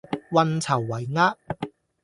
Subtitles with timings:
[0.31, 1.35] 運籌帷幄